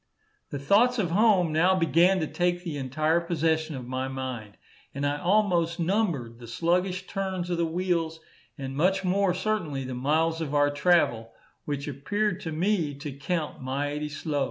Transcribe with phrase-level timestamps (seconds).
[0.49, 4.57] The thoughts of home now began to take the entire possession of my mind,
[4.95, 8.19] and I almost numbered the sluggish turns of the wheels,
[8.57, 11.33] and much more certainly the miles of our travel,
[11.65, 14.39] which appeared to me to count mighty slow.